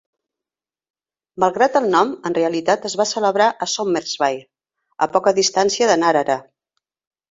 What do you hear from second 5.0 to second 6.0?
a poca distància